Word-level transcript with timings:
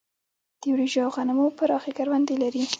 د 0.61 0.63
وريجو 0.73 0.99
او 1.05 1.09
غنمو 1.15 1.55
پراخې 1.57 1.91
کروندې 1.97 2.35
لري. 2.43 2.63